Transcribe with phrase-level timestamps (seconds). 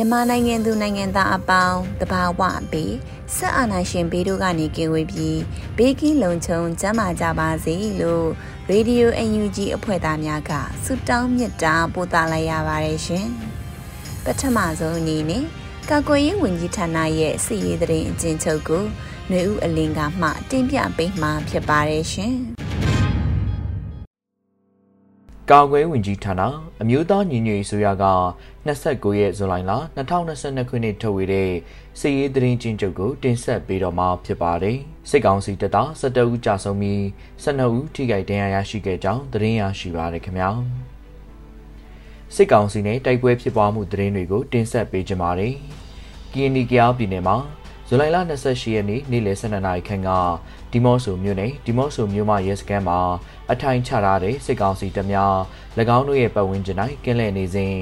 [0.00, 2.94] မြန်မာနိုင်ငံသူနိုင်ငံသားအပေါင်းတဘာဝပေး
[3.36, 5.40] ဆက်အာနာရှင်ဘေးတို့ကနေကင်းဝေးပြီး
[5.76, 8.26] ဘေးကင်းလုံခြုံကျန်းမာကြပါစေလို့
[8.68, 10.52] ရေဒီယို UNG အဖွဲ့သားများက
[10.84, 13.28] ဆုတောင်းမြတ်တာပို့သလိုက်ရပါတယ်ရှင်
[14.24, 15.44] ပထမဆုံးအနေနဲ့
[15.90, 18.84] ကာကွယ်ရေးဝန်ကြီးဌာနရဲ့စီရေးသတင်းအကျဉ်းချုပ်ကို
[19.28, 22.67] ຫນွေဦးအလင်းကမှတင်ပြပေးမှာဖြစ်ပါတယ်ရှင်
[25.52, 26.42] ကာကွယ်ဝင်ကြီးဌာန
[26.82, 28.04] အမျိုးသားညီညွတ်ရေးဆိုရက
[28.66, 29.54] 29ရက်ဇွန်လ
[29.96, 31.50] 2022ခုနှစ်ထုတ်ဝေတဲ့
[32.00, 34.78] စစ်ရေးသတင်းချင်းချုပ်ကိုတင်ဆက်ပေးတော့မှာဖြစ်ပါတယ်။
[35.10, 37.00] စစ်ကောင်စီတပ်သား17ဦးကြာဆုံးပြီး
[37.44, 40.50] 12ဦးထိခိုက်ဒဏ်ရာရရှိခဲ့ကြောင်းသတင်းရရှိပါရခင်ဗျာ။
[42.34, 45.54] စစ်ကောင်စီနဲ့တိုက်ပွဲဖြစ်ပွားမှုသတင်းတွေကိုတင်ဆက်ပေးကြပါမယ်။
[46.32, 47.36] ကီနီကယားပြည်နယ်မှာ
[47.90, 50.10] ဇူလိုင်လ28ရက်နေ့နေ့လယ်12နာရီခန့်က
[50.72, 52.98] ဒီမော့ဆိုမြို့နယ်ဒီမော့ဆိုမြို့မရဲစခန်းမှာ
[53.52, 55.34] အထိုင်ချထားတဲ့စစ်ကောင်စီတပ်များ၎
[55.96, 57.74] င်းတို့ရဲ့ပတ်ဝန်းကျင်၌ကင်းလှည့်နေစဉ်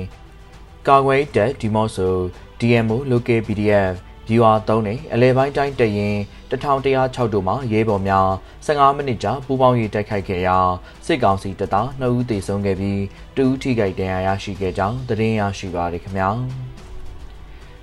[0.89, 2.15] ကာကွယ်တပ်ဒီမော့ဆို
[2.61, 3.95] DMO Local PDF
[4.29, 6.17] viewer 3နဲ့အလဲပိုင်းတိုင်းတရင်
[6.51, 8.29] 1106တို့မှရဲဘော်များ
[8.67, 10.59] 15မိနစ်ကြာပူးပေါင်းရေးတိုက်ခိုက်ခဲ့ရာ
[11.07, 13.01] စစ်ကောင်စီတပ်သား2ဦးသေဆုံးခဲ့ပြီး
[13.37, 16.31] 2ဦးထိခိုက်ဒဏ်ရာရရှိခဲ့ကြောင်းသတင်းရရှိပါရခင်ဗျာ။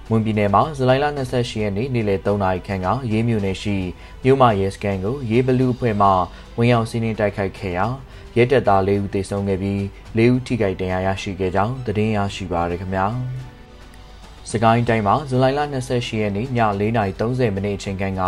[0.09, 3.77] မွန်ပြည်နယ်မှာဇူလိုင်လ28ရက်နေ့နေ့လယ်3နာရီခန့်ကရေးမြို့နယ်ရှိ
[4.23, 6.09] မြို့မရဲစခန်းကိုရေးဘလူးအဖွဲ့မှ
[6.57, 7.85] ဝင်ရောက်စီးနင်းတိုက်ခိုက်ခဲ့ရာ
[8.37, 9.79] ရဲတပ်သား၄ဦးသေဆုံးခဲ့ပြီး
[10.17, 13.07] ၄ဦးထိခိုက်ဒဏ်ရာရရှိခဲ့ကြောင်းသတင်းရရှိပါရခင်ဗျာ။
[14.51, 16.47] စကိုင်းတိုင်းမှာဇူလိုင်လ28ရက်နေ့ည
[16.79, 18.23] 4:30မိနစ်အချိန်ခန့်က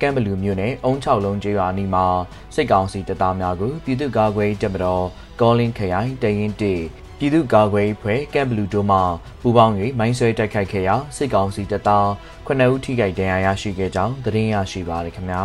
[0.00, 2.06] ကမ်ဘလူမြို့နယ်အုံ6လုံးကျေးရွာအနီးမှာ
[2.54, 5.04] စစ်ကောင်စီတပ်သားများကိုပြည်သူ့ကာကွယ်တပ်မတော်
[5.40, 6.74] ကောလင်းခရိုင်တရင်တေ
[7.18, 8.98] ပြည်သူ့ကာကွယ်ရေးဖွဲ့ကမ်ဘလူတို့မှ
[9.40, 12.06] ပူးပေါင်း၍မိုင်းဆွဲတိုက်ခိုက်ခဲ့ရာစစ်ကောင်စီတပ်သား
[12.46, 15.42] 9ဦးထိခိုက်ဒဏ်ရာရရှိခဲ့ကြောင်းသတင်းရရှိပါရခင်ဗျာ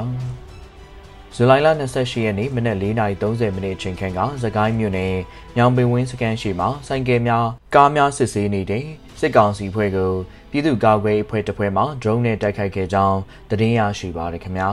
[1.35, 5.13] ဇူလိုင်လ28ရက်နေ့မနက်4:30မိနစ်အချိန်ခန့်ကသကိုင်းမြို့နယ်
[5.57, 7.45] ညောင်ပင်ဝင်းစကန်ရှိမှာစိုင်းကဲများ
[7.75, 8.85] ကားများစစ်ဆေးနေတဲ့
[9.19, 10.11] စစ်ကောင်စီဖွဲ့ကို
[10.51, 13.19] ပြည်သူ့ကာကွယ်ရေးအဖွဲ့တစ်ဖွဲ့မှ drone နဲ့တိုက်ခိုက်ခဲ့ကြောင်း
[13.49, 14.69] သတင်းရရှိပါရခင်ဗျာ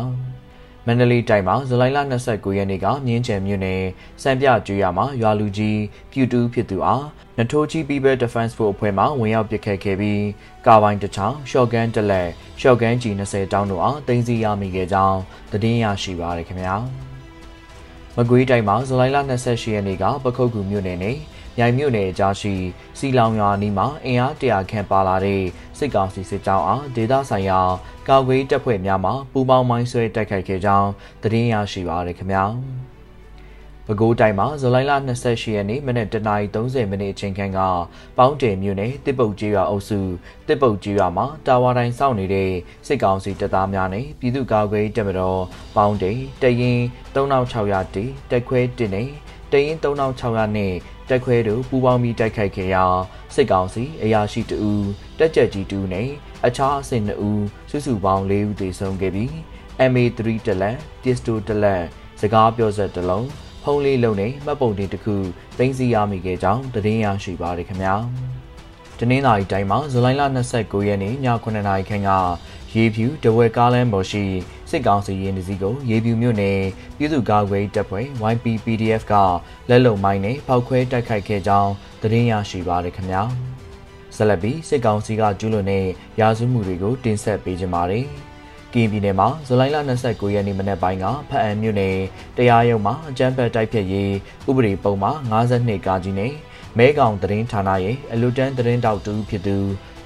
[0.87, 1.99] မန္တလေးတိုင်းမှာဇူလိုင်လ
[2.29, 3.83] 29ရက်နေ့ကမြင်းချံမြို့နယ်
[4.23, 5.81] စံပြကျွော်မှာရွာလူကြီး
[6.13, 7.05] ပြူတူးဖြစ်သူအား
[7.39, 10.25] နထိုးကြီး People Defense Force အဖွဲ့မှဝင်ရောက်ပစ်ခတ်ခဲ့ပြီး
[10.67, 12.29] ကာပိုင်းတစ်ချောင်းရှော့ဂန်တစ်လက်
[12.61, 15.21] ရှော့ဂန်ကြီး20တောင်းတို့အားတင်စီရမိခဲ့ကြောင်း
[15.53, 16.77] သတင်းရရှိပါရခင်ဗျာ
[18.17, 21.17] မကွေးတိုင်းမှာဇူလိုင်လ28ရက်နေ့ကပခုတ်ကူမြို့နယ်နဲ့
[21.59, 22.55] မြိုင်မြို့နယ်အကြားရှိ
[22.99, 25.43] စီလောင်ရွာနီးမှာအင်အားတရာခန့်ပါလာတဲ့
[25.79, 27.61] စစ်ကောင်စီစစ်ကြောင်းအားဒေသဆိုင်ရာ
[28.09, 30.91] ကာကွယ်တပ်ဖွဲ့များမှပူးပေါင်းမိုင်းဆွဲတိုက်ခိုက်ခဲ့ကြောင်း
[31.23, 32.45] သတင်းရရှိပါရခင်ဗျာ။
[33.91, 37.61] ပဲခူးတိုင်းမှာဇူလိုင်လ28ရက်နေ့မနက်09:30မိနစ်အချိန်ခန့်က
[38.19, 40.01] ပေါင်းတယ်မြို့နယ်တစ်ပုတ်ကြီးရွာအုပ်စု
[40.49, 42.51] တစ်ပုတ်ကြီးရွာမှာတာဝါတိုင်းစောင့်နေတဲ့
[42.87, 45.41] စစ်ကောင်စီတပ်သားများနဲ့ပြည်သူ့ကာကွယ်တပ်မတော်
[45.77, 46.81] ပေါင်းတယ်တရင်
[47.15, 49.05] 3600တီတက်ခွဲတင်နေ
[49.53, 50.75] တရင်3600နဲ့
[51.11, 52.85] တက်ခွဲတို့ပူးပေါင်းပြီးတိုက်ခိုက်ခဲ့ရာ
[53.35, 54.87] စစ်ကောင်စီအရာရှိတဦး
[55.19, 56.09] တက်ကြက်ကြီးတူနဲ့
[56.47, 59.33] အခြားအဆင့်2ဦးစုစုပေါင်း4ဦးသေဆုံးခဲ့ပြီး
[59.91, 61.83] MA3 တလက်ပစ္စတိုတလက်
[62.21, 63.29] စကားပြောဆက်တစ်လုံး
[63.65, 65.17] ဖုံးလေးလုံးနဲ့မှတ်ပုံတင်တစ်ခု
[65.59, 67.95] တင်စီရမိခဲ့ကြောင်းသတင်းရရှိပါရခင်ဗျာ
[68.99, 70.23] တနင်္လာရီတိုင်းမှာဇူလိုင်လ
[70.57, 72.11] 29ရက်နေ့ည9:00နာရီခန့်က
[72.75, 74.25] ရေဖြူတဝဲကားလမ်းပေါ်ရှိ
[74.71, 76.59] စစ်ကောင်စီရင်တစည်းကိုရေဖြူမြို့နယ်
[76.97, 79.15] ပြည်သူ့ကာကွယ်တပ်ဖွဲ့ YPPDF က
[79.69, 81.73] လက်လုံမိုင်းနဲ့ပောက်ခွဲတိုက်ခိုက်ခဲ့ကြောင်း
[82.03, 83.23] သတင်းရရှိပါရခင်ဗျာ
[84.17, 85.87] ဆက်လက်ပြီးစစ်ကောင်စီကကျူးလွန်တဲ့
[86.21, 88.07] ရာဇဝမှုတွေကိုတင်ဆက်ပေးကြပါမယ်
[88.75, 89.77] ကင်းပြည်နယ်မှာဇူလိုင်လ
[90.07, 91.97] 29ရက်နေ့မနက်ပိုင်းကဖအံမြို့နယ်
[92.37, 94.13] တရားရုံးမှာအကြမ်းဖက်တိုက်ဖျက်ရေး
[94.49, 96.33] ဥပဒေပုံမှာ52ကာကြီးနဲ့
[96.79, 99.57] မဲကောင်သတင်းဌာနရဲ့အလူတန်းသတင်းတောက်တူဖြစ်သူ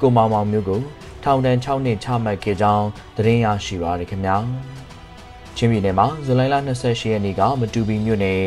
[0.01, 0.83] ကိုမောင်မောင်မျိုးကို
[1.25, 2.87] ထောင်ဒဏ်6နှစ်ချမှတ်ခဲ့ကြောင်း
[3.17, 4.37] သတင်းရရှိပါရခင်ဗျာ
[5.57, 8.41] ချင်းပြည်နယ်မှာဇူလိုင်လ28ရက်နေ့ကမတူပီမြို့နယ်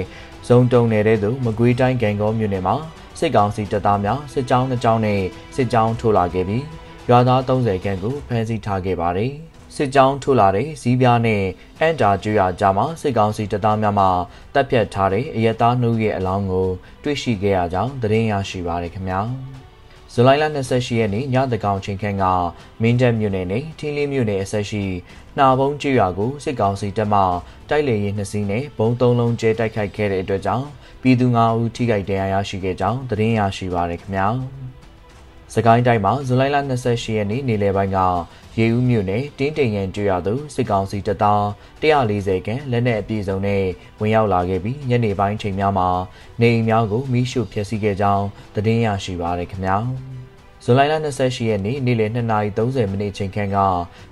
[0.48, 2.76] ဇုံတုံနယ်တဲ့သို့မကွေးတိုင်းကံကောမြို့နယ်မှာ
[3.20, 5.22] စစ်ကောင်စီတပ်သားများစစ်ကြောင်းနှစ်ကြောင်းနဲ့
[5.56, 6.64] စစ်ကြောင်းထိုးလာခဲ့ပြီး
[7.10, 9.32] ရွာသား30ခန့်ကိုဖမ်းဆီးထားခဲ့ပါတယ်။
[9.76, 11.44] စစ်ကြောင်းထိုးလာတဲ့ဇီးပြားနဲ့
[11.80, 14.06] အန်တာကျွာကြားမှာစစ်ကောင်စီတပ်သားများမှ
[14.54, 16.70] တပ်ဖြတ်ထားတဲ့အရက်သားနှုတ်ရဲ့အလောင်းကို
[17.04, 19.22] တွေ့ရှိခဲ့ရကြောင်းသတင်းရရှိပါရခင်ဗျာ။
[20.20, 22.26] ဇူလိုင်လ28ရက်နေ့ညတကောင်ချင်းခန့်က
[22.82, 24.84] မင်းတပ်မြို့နယ်နဲ့ထင်းလေးမြို့နယ်အဆက်ရှိ
[25.38, 27.22] နှာဘုံကျွာကိုစစ်ကောင်စီတပ်မှ
[27.70, 30.68] တိုက်လေရင်နှစ်စီးနဲ့ဘုံသုံးလုံးကျဲတိုက်ခိုက်ခဲ့တဲ့အတွက်ကြောင့်
[31.02, 34.28] ပြည်သူ9ဦးထိခိုက်ဒဏ်ရာရရှိခဲ့ကြောင်းသတင်းရရှိပါရခင်ဗျာ။
[35.54, 38.00] စကိုင်းတိုင်းမှာဇူလိုင်လ28ရက်နေ့နေ့လယ်ပိုင်းက
[38.58, 41.44] ရေဦးမြို့နယ်တင်းတိမ်ရန်ကျွာသို့စစ်ကောင်စီတပ်သား
[41.82, 43.64] 140ခန့်လက်နက်အပြည့်စုံနဲ့
[44.00, 45.90] ဝင်ရောက်လာခဲ့ပြီးညနေပိုင်းချိန်များမှာ
[46.42, 49.78] နေအိမ်များကိုမိရှုဖျက်ဆီးခဲ့ကြောင်းသတင်းရရှိပါရခင်ဗျာ။
[50.70, 53.58] ဇူလိုင်လ28ရက်နေ့နေ့လယ်2:30မိနစ်ချိန်ခန့်က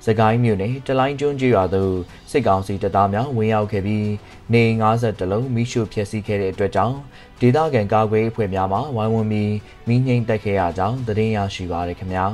[0.06, 1.96] စကိုင်းမြို့နယ်တလိုင်းကျွန်းကျွာသို့
[2.32, 4.10] စစ်ကောင်စီတပ်သားများဝင်ရောက်ခဲ့ပြီး
[4.54, 4.64] နေ
[4.96, 6.98] 50လုံးမိရှုဖျက်ဆီးခဲ့တဲ့အတွက်ကြောင့်
[7.40, 9.54] ဒေသခံကာကွယ်အဖွဲ့များမှဝိုင်းဝန်းပြီး
[9.88, 12.26] မိငိမ့်တက်ခဲ့ရကြောင်းသတင်းရရှိပါရခင်ဗျာ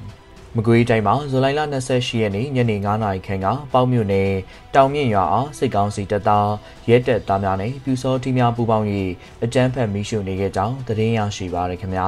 [0.56, 4.30] ။မကွေးတိုင်းမှာဇူလိုင်လ28ရက်နေ့ညနေ9:00နာရီခန့်ကပေါ့မြို့နယ်
[4.74, 6.48] တောင်မြင့်ရွာအားစစ်ကောင်စီတပ်သား
[6.88, 8.86] ရဲတပ်သားများနဲ့ပြူစောထီးများပူးပေါင်း၍
[9.44, 12.06] အကြမ်းဖက်မိရှုနေခဲ့ကြောင်းသတင်းရရှိပါရခင်ဗျာ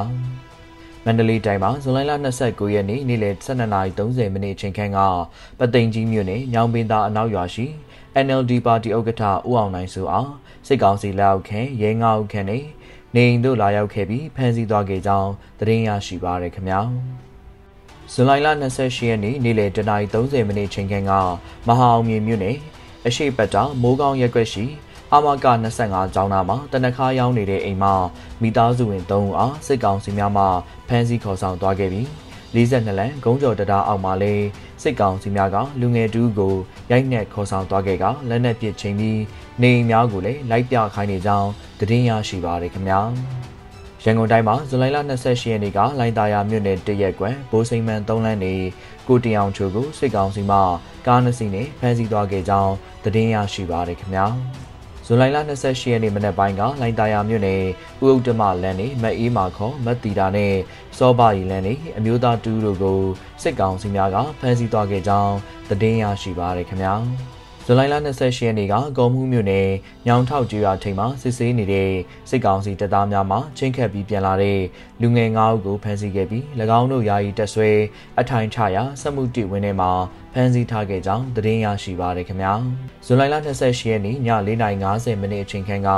[1.06, 2.12] မန္တလေးတိုင်းမှာဇူလိုင်လ
[2.42, 4.98] 29ရက်နေ့နေ့လယ်12:30မိနစ်ချိန်ခန့်က
[5.58, 7.66] ပသိမ်ကြီးမြို့နယ်ညောင်ပင်သာအနောက်ရွာရှိ
[8.24, 10.30] NLD ပါတီဥက္ကဋ္ဌဦးအောင်နိုင်စုအား
[10.66, 12.64] စစ်ကောင်စီလက်အောက်ခံရဲငါးဦးခန့်နဲ့
[13.14, 15.30] နေအိမ်တို့လာရောက်ခဲ့ပြီးဖမ်းဆီးသွားခဲ့ကြောင်း
[15.60, 16.80] သတင်းရရှိပါရခင်ဗျာ
[18.12, 21.12] ဇူလိုင်လ28ရက်နေ့နေ့လယ်10:30မိနစ်ချိန်ခန့်က
[21.66, 22.56] မဟာအောင်မြေမြို့နယ်
[23.06, 24.64] အရှိတ်ပတ်တာမိုးကောင်းရက်ွက်ရှိ
[25.16, 25.46] အမက
[25.80, 27.94] 25ကျောင်းသားမှာတနခါရောက်နေတဲ့အိမ်မှာ
[28.42, 30.44] မိသားစုဝင်3ဦးအားစစ်ကောင်စီများမှ
[30.88, 32.06] ဖမ်းဆီးခေါ်ဆောင်သွားခဲ့ပြီး
[32.54, 34.32] 42လမ်းဂုံးကျော်တရားအောက်မှာလဲ
[34.82, 36.54] စစ်ကောင်စီများကလူငယ်တူကို
[36.90, 39.20] ရိုက်နှက်ခေါ်ဆောင်သွားခဲ့ကလက်နက်ပစ်ချိန်ပြီး
[39.62, 43.00] နေအိမ်များကိုလည်းလိုက်ပြခိုင်းနေကြောင်းသတင်းရရှိပါရခင်ဗျာ။
[44.04, 48.54] ရန်ကုန်တိုင်းမှာဇူလိုင်လ28ရက်နေ့ကလိုင်တာယာမြို့နယ်တရက်ကွယ်ဘိုးစိန်မန်၃လမ်းနေ
[49.08, 50.58] ကိုတအောင်ချိုကိုစစ်ကောင်စီမှ
[51.06, 52.74] ကားနှစ်စီးနဲ့ဖမ်းဆီးသွားခဲ့ကြောင်း
[53.04, 54.63] သတင်းရရှိပါရခင်ဗျာ
[55.06, 57.62] ဇူလိုင်လ28ရက်နေ့မနက်ပိုင်းကလိုင်တာယာမြို့နယ်
[58.04, 60.52] ဥဥတ္တမလမ်းနေမအေးမာခေါ်မတ်တီတာနဲ့
[60.98, 63.00] စောပါရီလမ်းနေအမျိုးသားတူတို့ကို
[63.42, 65.34] စစ်ကောင်စီများကဖမ်းဆီးသွားခဲ့ကြောင်း
[65.68, 66.94] သတင်းရရှိပါရခင်ဗျာ
[67.66, 69.68] ဇူလိုင်လ28ရက်နေ့ကကော်မှုမြို့နယ်
[70.06, 71.90] ညောင်ထောက်ကျွာထိန်မှာစစ်ဆေးနေတဲ့
[72.30, 74.60] စစ်ကောင်စီတပ်သားများမှချင်းခတ်ပြီးပြန်လာတဲ့
[75.00, 76.44] လူငယ်9ဦးကိုဖမ်းဆီးခဲ့ပြီး၎
[76.78, 77.70] င်းတို့ယာယီတပ်ဆွဲ
[78.20, 79.90] အထိုင်ချရာစက်မှုတိဝင်းထဲမှာ
[80.32, 82.52] ဖမ်းဆီးထားခဲ့ကြောင်းသတင်းရရှိပါရခင်ဗျာ
[83.06, 84.16] ဇူလိုင်လ28ရက်နေ့ည
[84.68, 85.90] 4:50မိနစ်အချိန်ခန့်က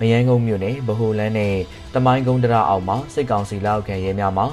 [0.00, 1.56] မယန်းကုန်းမြို့နယ်ဗဟိုလန်းနဲ့
[1.94, 4.44] တမိုင်းကုန်းတရအောက်မှာစစ်ကောင်စီလက်အောက်ခံရဲများမှ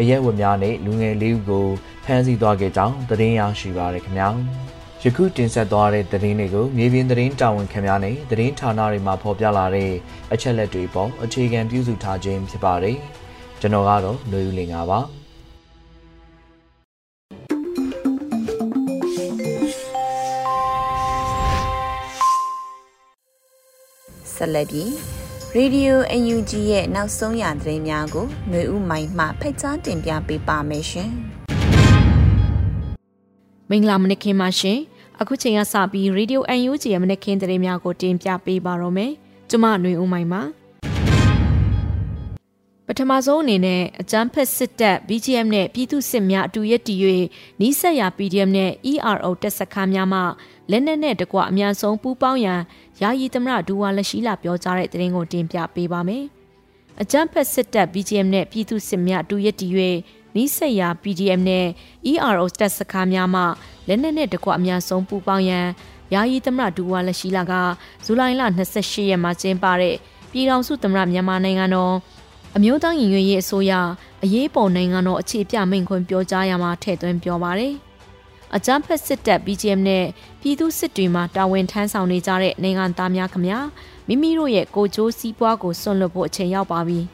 [0.00, 1.66] အရက်ဝတ်များနဲ့လူငယ်လေးဦးကို
[2.04, 4.30] ဖမ်းဆီးသွားခဲ့ကြောင်းသတင်းရရှိပါရခင်ဗျာ
[5.06, 9.90] ယခုတင်ဆက်သွားတဲ့သတင်းတွေကိုမြေပြင်သတင်းတာဝန်ခံများနဲ့သတင်းဌာနတွေမှာဖော်ပြလာတဲ့
[10.32, 12.96] အချက်လက်တွေပေါ်အခြေခံပြုစုထားခြင်းဖြစ်ပါတယ်။
[13.60, 15.00] ကျွန်တော်ကတော့နှွေဦးလင်ပါပါ။
[24.34, 24.88] ဆက်လက်ပြီး
[25.56, 31.10] Radio UNG ရဲ့နောက်ဆုံးရသတင်းများကိုຫນွေဦးမိုင်မှဖိတ်ကြားတင်ပြပေးပါမယ်ရှင်။
[33.70, 34.80] မင်္ဂလာမနက်ခင်းပါရှင်။
[35.20, 39.12] အခုချိန်ကစပြီး Radio UNG ရဲ့မနက်ခင်းသတင်းများကိုတင်ပြပေးပါတော့မယ်။
[39.50, 40.42] ကျမຫນွေဦးမိုင်ပါ။
[42.86, 46.98] ပထမဆုံးအနေနဲ့အကြမ်းဖက်စစ်တပ် BGM နဲ့ပြည်သူစစ်များအတူရက်တည်၍
[47.60, 50.20] နီးစပ်ရာ PDM နဲ့ ERO တပ်စခန်းများမှ
[50.70, 52.60] လက်နက်နဲ့တကွအများဆုံးပူးပေါင်းရန်
[53.00, 56.24] ယာယီသမရဒူဝါလက်ရှိလာပြောကြားတဲ့သတင်းကိုတင်ပြပေးပါမယ်။
[57.02, 59.72] အကြမ်းဖက်စစ်တပ် BGM နဲ့ပြည်သူစစ်များအတူရက်တည်၍
[60.36, 61.66] နီးစပ်ရာ PDM နဲ့
[62.12, 63.42] ERO တပ်စခန်းများမှ
[63.88, 65.66] လက်နက်နဲ့တကွအများဆုံးပူပေါင်းရန်
[66.14, 67.52] ယာယီသမရဒူဝါလက်ရှိလာက
[68.04, 68.42] ဇူလိုင်လ
[68.76, 69.96] 28ရက်မှာကျင်းပတဲ့
[70.32, 71.94] ပြည်ထောင်စုသမရမြန်မာနိုင်ငံတော်
[72.56, 73.72] အမျိုးသားညီညွတ်ရေးအစိုးရ
[74.24, 77.74] အရေးပေါ်နိုင်ငံတော်အခြေပြမိန့်ခွန်းပြောကြားရမှာထည့်သွင်းပြောပါတယ်။
[78.56, 80.04] အကြမ်းဖက်စစ်တပ် BGM နဲ့
[80.40, 83.66] ပြည်သူစစ်တွေမှာတာဝန်ထမ်းဆောင်နေကြတဲ့နိုင်ငံသားများခမများ
[84.08, 87.00] မိမိတို့ရဲ့ကိုကြိုးစည်းပွားကိုစွန့်လွတ်ဖို့အချိန်ရောက်ပါပြီ။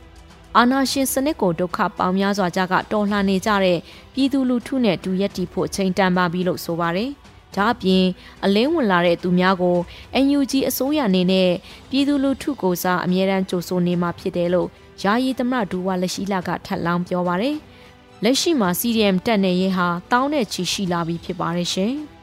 [0.58, 3.78] အာနာရှင်စနစ်ကိုဒုက္ခပေါင်းများစွာကြကတော်လှန်နေကြတဲ့
[4.14, 7.10] ပြည်သူလူထုနဲ့တူရက်တီဖို့ချိန်တန်ပါပြီလို့ဆိုပါတယ်။
[7.54, 8.04] ဒါအပြင်
[8.44, 9.76] အလင်းဝင်လာတဲ့သူများကို
[10.24, 11.50] NUG အစိုးရအနေနဲ့
[11.90, 14.68] ပြည်သူလူထုကိုစားအမြဲတမ်းကြိုဆိုနေမှာဖြစ်တယ်လို့
[15.02, 17.56] ယာယီသမရဒူဝါလက်ရှိလာကထပ်လောင်းပြောပါတယ်။
[18.24, 21.94] လက်ရှိမှာ CDM တက်နေရင်ဟာတောင်းတဲ့ချီရှိလာပြီဖြစ်ပါတယ်ရှင်။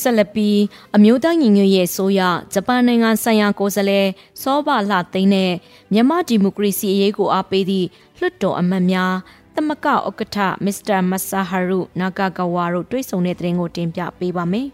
[0.00, 0.58] ဆက်လက်ပြီး
[0.96, 2.20] အမျိုးသားညီညွတ်ရေးအစိုးရ
[2.52, 4.06] ဂျပန်နိုင်ငံဆိုင်ရာကိုယ်စားလှယ်
[4.42, 5.52] စောဘလှသိန်းနဲ့
[5.92, 7.86] မြန်မာဒီမိုကရေစီအရေးကိုအားပေးသည့်
[8.18, 9.14] လွှတ်တော်အမတ်များ
[9.54, 14.68] သမကဥက္ကဋ္ဌမစ္စတာမဆာဟာရုနာဂါဂဝါတို့တွေ့ဆုံတဲ့တဲ့ရင်ကိုတင်ပြပေးပါမယ်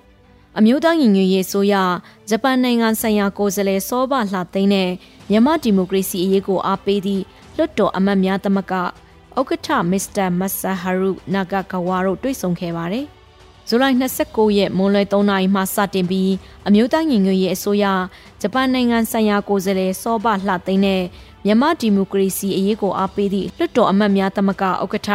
[0.58, 1.74] အမျိုးသားညီညွတ်ရေးဆိုရ
[2.28, 4.90] ဂျပန်နိုင်ငံဆိုင်ရာကိုယ်စားလှယ်စောဘလှသိန်းနဲ့
[5.30, 7.22] မြန်မာဒီမိုကရေစီအရေးကိုအားပေးသည့်
[7.56, 13.06] လွတ်တော်အမတ်များသမဂဥက္ကဋ္ဌမစ္စတာမဆာဟာရုနာဂကဝါတို့တွေ့ဆုံခဲ့ပါတယ်။
[13.74, 16.32] ဇူလိုင်29ရက်မွန်းလွဲ3နာရီမှစတင်ပြီး
[16.68, 17.84] အမျိုးသားညီညွတ်ရေးအစိုးရ
[18.40, 21.02] ဂျပန်နိုင်ငံဆိုင်ရာကိုယ်စားလှယ်စောဘလှသိန်းနဲ့
[21.44, 25.10] မြန်မာဒီမိုကရေစီအရေးကိုအားပေးသည့်လွတ်တော်အမတ်များသမဂဥက္ကဋ္ဌ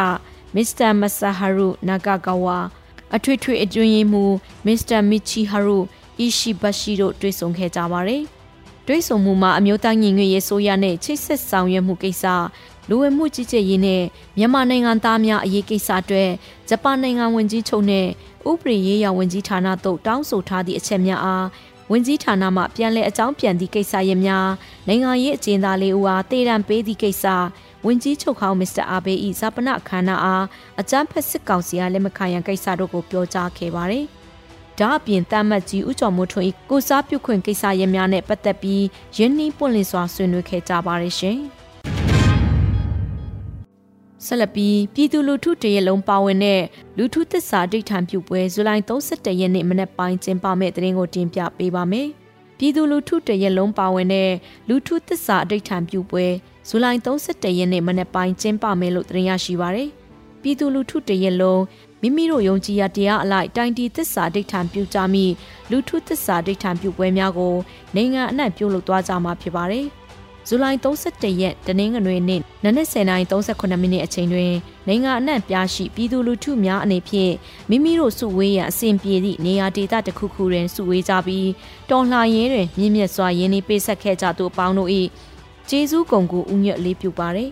[0.56, 2.58] မစ္စတာမဆာဟာရုနာဂကဝါ
[3.16, 4.36] အထွေထွေအတွင်းရေးမှူး
[4.66, 5.78] မစ္စတာမီချီဟာရု
[6.20, 8.24] အီရှိဘရှိတို့တွေ့ဆုံခဲ့ကြပါတယ်။
[8.88, 12.24] တွေ့ဆုံမှုမှာအမျိုးသားညီညွတ်ရေးဆိုရနဲ့ချိတ်ဆက်ဆောင်ရွက်မှုကိစ္စ
[12.90, 14.04] လူဝင်မှုကြီးကြပ်ရေးနဲ့
[14.38, 16.30] မြန်မာနိုင်ငံသားများအရေးကိစ္စအတွက်
[16.70, 18.08] ဂျပန်နိုင်ငံဝန်ကြီးချုပ်နဲ့
[18.50, 21.46] ဥပဒေရေးရာဝန်ကြီးဌာနတို့တောင်းဆိုထားသည့်အချက်များအား
[21.92, 24.48] ဝန်ကြီးဌာနမှပြန်လည်အကြောင်းပြန်သည့်ကိစ္စရပ်များ
[24.88, 27.26] နိုင်ငံရေးအကျဉ်းသားလေးဦးအားတည်တံပေးသည့်ကိစ္စ
[27.86, 30.46] ဝန်ကြီးချုပ်ဟောင်းမစ္စတာအာဘေး၏ဇာပနအခမ်းအနားအား
[30.80, 34.06] အကြမ်းဖက်စစ်ကောင်စီအားလက်မခံရန်ကိစ္စတို့ကိုပြောကြားခဲ့ပါတယ်။
[34.80, 38.84] ဒါအပြင်တမတ်ကြီးဦးကျော်မိုးထွန်း၏ကိုစားပြုခွင့်ကိစ္စရပ်များနဲ့ပတ်သက်ပြီး
[39.18, 41.40] ရင်းနှီးပွင့်လင်းစွာဆွေးနွေးခဲ့ကြပါတယ်ရှင်။
[44.26, 46.62] ဆက်လက်ပြီးပြည်သူလူထုတရလုံးပါဝင်တဲ့
[46.98, 52.08] လူထုသစ္စာဒိဋ္ဌံပြုပွဲဇူလိုင်31ရက်နေ့မနက်ပိုင်းကျင်းပမဲ့တဲ့ရင်ကိုတင်ပြပေးပါမယ်။
[52.58, 54.32] ပြည်သူလူထုတရလုံးပါဝင်တဲ့
[54.70, 56.26] လူထုသစ္စာဒိဋ္ဌံပြုပွဲ
[56.68, 59.90] ဇူလိုင်31ရက်နေ့မနက်ပိုင်းကျင်းပမယ်လို့သတင်းရရှိပါရယ်။
[60.42, 61.62] ပြည်သူလူထုတရက်လုံး
[62.02, 65.26] မိမိတို့ယုံကြည်ရတရားအလိုက်တိုင်တီသစ္စာဒိဋ္ဌံပြုကြမိ
[65.72, 67.56] လူထုသစ္စာဒိဋ္ဌံပြုပွဲများကို
[67.96, 69.88] နိုင်ငံအနှံ့ပြုလုပ်သွားကြမှာဖြစ်ပါတယ်။
[70.50, 74.54] ဇူလိုင်31ရက်တနင်္ဂနွေနေ့နနက်10:38မိနစ်အချိန်တွင်
[74.88, 77.34] နိုင်ငံအနှံ့ပြားရှိပြည်သူလူထုများအနေဖြင့်
[77.70, 81.50] မိမိတို့စုဝေးရန်အစဉ်ပြေသည့်နေရာဒေသတစ်ခုခုတွင်စုဝေးကြပြီး
[81.90, 84.90] တော်လှန်ရေးတွင်မြင့်မြတ်စွာရင်းနှီးပေးဆက်ခဲ့ကြသူအပေါင်းတို့၏
[85.70, 87.50] ကျေးဇူးကုန်ကိုဥညွတ်လေးပြုပါရယ်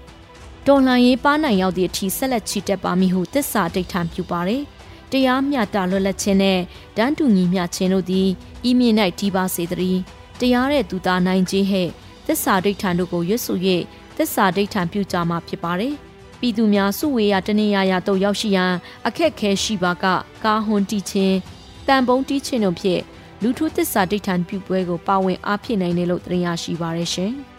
[0.68, 4.64] တော်လှန်ရေးပါနိုင်ရောက်သည့်အထိဆက်လက်ချီတက်ပါမည်ဟုသစ္စာဒိဋ္ဌံပြုပါရယ်
[5.12, 6.60] တရားမျှတလွတ်လပ်ခြင်းနဲ့
[6.98, 8.28] တန်းတူညီမျှခြင်းတို့သည်
[8.70, 10.00] ဤမြင့်၌ဒီပါစေတည်း
[10.40, 11.90] တရားတဲ့သူသားနိုင်ခြင်းဟဲ့
[12.28, 13.58] သစ္စာဒိဋ္ဌံတို့ကိုရွတ်ဆို၍
[14.18, 15.94] သစ္စာဒိဋ္ဌံပြုကြမှာဖြစ်ပါတယ်။
[16.40, 18.74] ပြည်သူများစုဝေးရတနေရရာတို့ရောက်ရှိရန်
[19.08, 20.06] အခက်ခဲရှိပါက
[20.44, 21.38] ကာဟွန်တီချင်း
[21.88, 23.02] တန်ပုံးတီးချင်းတို့ဖြင့်
[23.42, 27.34] လူထုသစ္စာဒိဋ္ဌံပြုပွဲကိုပါဝင်အားဖြစ်နိုင်တယ်လို့သိရရှိပါရရှင်။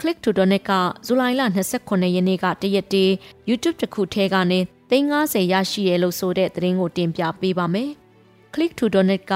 [0.00, 0.70] Click to Donate က
[1.06, 1.42] ဇူလိုင်လ
[1.78, 3.12] 29ရက်နေ့ကတရက်တည်း
[3.48, 4.58] YouTube တစ်ခုထဲကနေ
[4.90, 7.90] 350ရရှိရလို့ဆိုတဲ့သတင်းကိုတင်ပြပေးပါမယ်။
[8.54, 9.32] Click to Donate က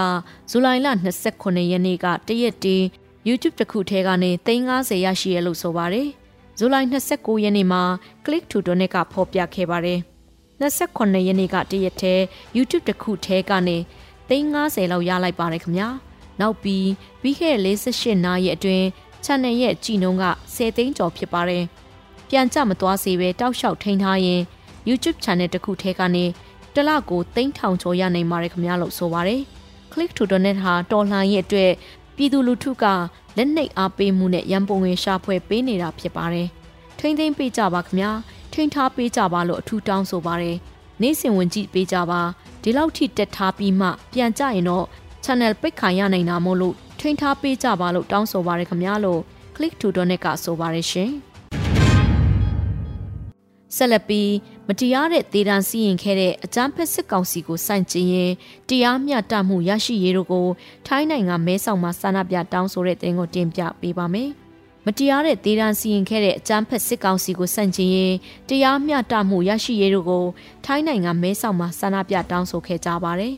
[0.50, 0.88] ဇူလိုင်လ
[1.28, 2.84] 29ရက်နေ့ကတရက်တည်း
[3.28, 6.08] YouTube တစ်ခုထဲကနေ350ရရှိရလို့ဆိုပါတယ်။
[6.58, 7.82] ဇူလိုင်29ရက်နေ့မှာ
[8.24, 9.98] Click to Donate ကဖော်ပြခဲ့ပါတယ်။
[10.60, 12.22] 29ရက်နေ့ကတရက်တည်း
[12.56, 13.76] YouTube တစ်ခုထဲကနေ
[14.28, 15.88] 350လောက်ရလိုက်ပါတယ်ခင်ဗျာ။
[16.40, 16.88] နောက်ပြီး
[17.20, 18.86] ပြီးခဲ့တဲ့48နာရီအတွင်း
[19.24, 21.64] channel ရဲ့ကြည်နှုန်းက10သိန်းကျော်ဖြစ်ပါတယ်။
[22.28, 24.40] ပြန်ကြမသွားစေပဲတောက်လျှောက်ထိန်းထားရင်
[24.88, 26.24] YouTube channel တစ်ခုထဲကနေ
[26.74, 29.40] တလကိုသိန်းထောင်ကျော်ရနိုင်ပါတယ်ခင်ဗျာလို့ဆိုပါတယ်။
[29.92, 31.72] Click to Donate ဟာတော်လှန်ရေးအတွက်
[32.16, 32.84] ပြည်သူလူထုက
[33.36, 36.48] လက်နှိပ်အားပေးမှုနဲ့ရန်ပုံငွေရှာဖွေပေးနေတာဖြစ်ပါတယ်။
[36.98, 38.10] ထိမ့်သိမ့်ပေးကြပါခင်ဗျာ။
[38.52, 40.56] ထိမ့်ထားပေးကြပါလို့အထူးတောင်းဆိုပါတယ်။
[41.02, 42.20] နေ့စဉ်ဝင်ကြည့်ပေးကြပါ
[42.62, 44.86] ဒီလောက်ထိတက်ထားပြီးမှပြန်ကြရင်တော့
[45.24, 49.20] channel ပိတ်ခံရနိုင်တာမို့လို့ထိန်းထားပေးကြပါလို့တောင်းဆိုပါရခင်ဗျာလို့
[49.56, 51.12] click to donate ကဆိုပါရရှင်။
[53.76, 54.30] ဆက်လက်ပြီး
[54.68, 58.32] မတရားတဲ့ဒေသန်စီရင်ခဲ့တဲ့အကြမ်းဖက်စစ်ကောင်စီကိုစိုက်ကျင်ရင်
[58.68, 60.46] တရားမျှတမှုရရှိရေးတို့ကို
[60.86, 64.30] ထိုင်းနိုင်ငံမဲဆောက်မှာစာနာပြတောင်းဆိုတဲ့တင်ကိုတင်ပြပေးပါမယ်။
[64.86, 68.14] မတရားတဲ့ဒေသန်စီရင်ခဲ့တဲ့အကြမ်းဖက်စစ်ကောင်စီကိုစိုက်ကျင်ရင်
[68.48, 70.24] တရားမျှတမှုရရှိရေးတို့ကို
[70.64, 73.34] ထိုင်းနိုင်ငံမဲဆောက်မှာစာနာပြတောင်းဆိုခဲ့ကြပါတယ်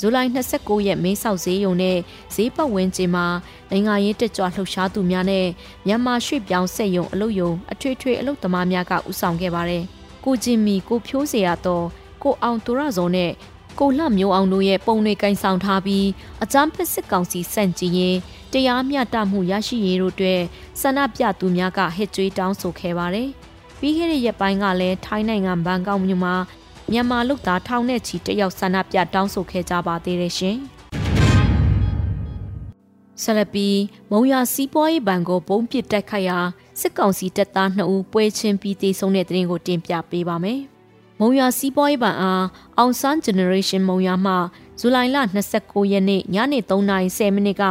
[0.00, 1.98] ဇူလိုင်29ရက်မေးဆောက်ဈေးရုံနဲ့
[2.34, 3.26] ဈေးပတ်ဝန်းကျင်မှာ
[3.70, 5.46] နိုင်ငံရေးတက်ကြွလှုပ်ရှားသူများနဲ့
[5.86, 9.84] မြန်မာရွှေ့ပြောင်းဆက်ယုံအလုပ်ယုံအထွေထွေအလုပ်သမားများကဥဆောင်ခဲ့ပါတယ်။
[10.24, 11.86] ကိုဂျင်မီကိုဖြိုးစရာတော့
[12.22, 13.32] ကိုအောင်သူရဇော်နဲ့
[13.78, 16.06] ကိုလှမျိုးအောင်တို့ရဲ့ပုံတွေကင်ဆောင်ထားပြီး
[16.42, 18.16] အကြမ်းဖက်စစ်ကောင်စီစန့်ကျင်ရင်
[18.52, 20.40] တရားမျှတမှုရရှိရေးတို့အတွက်
[20.80, 23.28] ဆန္ဒပြသူများကဟစ်ကြွေးတောင်းဆိုခဲ့ပါတယ်။
[23.80, 26.34] ပြီးခဲ့တဲ့ရက်ပိုင်းကလည်းထိုင်းနိုင်ငံဘန်ကောက်မြို့မှာ
[26.92, 30.56] မြန်မာလူသားထောင်နဲ့ချီတက်ရောက်ဆန္ဒပြတောင်းဆိုခဲ့ကြပါသေးတယ်ရှင်။
[33.22, 33.68] ဆလပီ
[34.10, 36.38] မုံရစီးပွားရေးဘဏ်ကိုဘုံပစ်တိုက်ခိုက်ရာ
[36.80, 40.60] စစ်ကောင်စီတပ်သား2ဦးပွဲချင်းပြီးတေဆုံးတဲ့တဲ့ရင်ကိုတင်ပြပေးပါမယ်။
[41.20, 42.44] မုံရစီးပွားရေးဘဏ်အား
[42.78, 44.34] အောင်ဆန်း generation မုံရမှ
[44.80, 45.16] ဇူလိုင်လ
[45.56, 47.64] 29ရက်နေ့ညနေ3:10မိနစ်က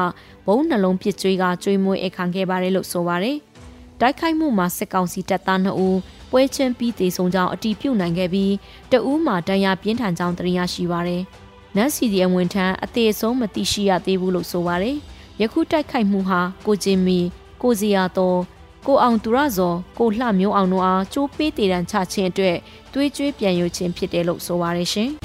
[0.48, 3.38] ဘုံနှလုံးပစ်ကျွေးကကျွေးမွေးအခမ်းခဲ့ပါတယ်လို့ဆိုပါတယ်။
[4.02, 5.98] တိုက်ခိုက်မှုမှာစစ်ကောင်စီတပ်သား2ဦး
[6.38, 8.54] ပွဲချင်းပြီးတေဆုံးကြောင်းအတီးပြုတ်နိုင်ခဲ့ပြီး
[8.92, 11.24] တဦးမှာဒဏ်ရာပြင်းထန်ကြောင်းသိရရှိပါရယ်။
[11.76, 14.98] နတ်စီဒီအဝန်ထမ်းအသေးဆုံးမသိရှိရသေးဘူးလို့ဆိုပါရယ်။
[15.42, 17.20] ယခုတိုက်ခိုက်မှုဟာကိုဂျင်မီ
[17.62, 18.40] ကိုစီယာတော်
[18.88, 22.58] ကိုအောင်သူရဇော်ကိုလှမျိုးအောင်တို့အားကြိုးပေးတည်တံချခြင်းအတွက်
[22.94, 25.10] တွေးကြွေးပြန်ယူခြင်းဖြစ်တယ်လို့ဆိုပါရရှင်။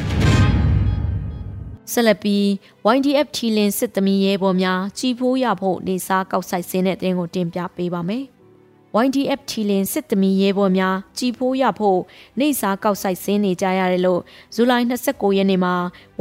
[1.93, 2.45] ဆက်လက်ပြီး
[2.97, 8.27] YDF ထီလင်စစ်သမီးရဲဘော်များကြီးဖိုးရဖို့နေစားကောက်ဆိုင်စင်းတဲ့တင်းကိုတင်ပြပေးပါမယ်။
[8.99, 12.01] YDF ထီလင်စစ်သမီးရဲဘော်များကြီးဖိုးရဖို့
[12.41, 14.21] နေစားကောက်ဆိုင်စင်းနေကြရတယ်လို့
[14.55, 15.75] ဇူလိုင်29ရက်နေ့မှာ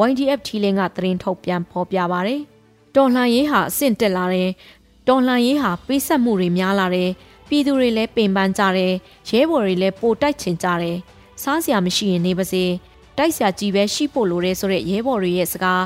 [0.10, 2.42] YDF ထီလင်ကသတင်းထုတ်ပြန်ဖော်ပြပါရယ်။
[2.96, 4.50] တော်လှန်ရေးဟာအဆင့်တက်လာတယ်။
[5.08, 7.10] တော်လှန်ရေးဟာပေးဆက်မှုတွေများလာတယ်။
[7.50, 8.94] ပြည်သူတွေလည်းပင်ပန်းကြတယ်။
[9.30, 10.98] ရဲဘော်တွေလည်းပိုတိုက်ချင်ကြတယ်။
[11.42, 12.66] စားစရာမရှိရင်နေပါစေ။
[13.18, 15.84] တိုက်ဆရာကြီးပဲရှိဖို့လိုတယ်ဆိုတဲ့ရဲဘော်တွေရဲ့စကား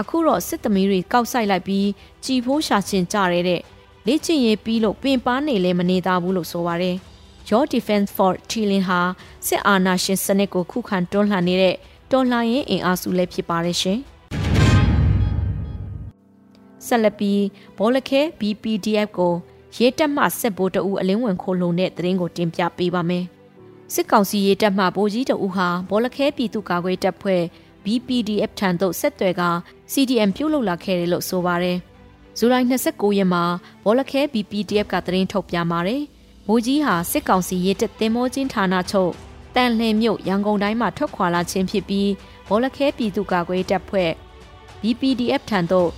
[0.00, 1.88] အခုတော့စစ်သမီးတွေကောက်ဆိုင်လိုက်ပြီး
[2.24, 3.60] ကြည်ဖိုးရှာချင်ကြရတဲ့
[4.06, 6.96] လေ့ကျင့်ရေးပြီးလို့ပင်ပန်းနေလဲမနေသားဘူးလို့ဆိုပါတယ်။
[7.48, 9.00] Your Defense for Chilin ဟာ
[9.46, 11.76] စစ်အာဏာရှင်စနစ်ကိုခုခံတွန်းလှန်နေတဲ့
[12.10, 13.98] တော်လှန်ရေးအင်အားစုလည်းဖြစ်ပါတယ်ရှင်။
[16.86, 17.42] ဆက်လက်ပြီး
[17.78, 19.34] ဘောလခဲ BPDF ကို
[19.76, 23.24] ရဲတပ်မှစစ်ဗိုလ်တအူအလင်းဝင်ခိုးလုံတဲ့သတင်းကိုတင်ပြပေးပါမယ်။
[23.94, 27.42] စစ်ကောင်စီရေးတပ်မှဗိုလ်ကြီးတအူဟာဘောလခဲပြည်သူ့ကာကွယ်တပ်ဖွဲ့
[27.84, 29.42] BPDF ထံသို့ဆက်သွယ်က
[29.92, 31.78] CDM ပြုတ်လုလာခဲ့တယ်လို့ဆိုပါတယ်။
[32.38, 33.44] ဇူလိုင်29ရက်မှာ
[33.84, 36.02] ဘောလခဲ BPDF ကသတင်းထုတ်ပြန်ပါတယ်။
[36.48, 39.12] ဗိုလ်ကြီးဟာစစ်ကောင်စီရေးတပ်တင်မောချင်းဌာနချုပ်
[39.54, 42.10] တန်လှန်မြို့ရန်ကုန်တိုင်းမှာထွက်ခွာလာခြင်းဖြစ်ပြီး
[42.48, 44.10] ဘောလခဲပြည်သူ့ကာကွယ်တပ်ဖွဲ့
[44.80, 45.90] BPDF ထံသို့